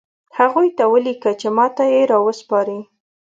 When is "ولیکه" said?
0.93-1.31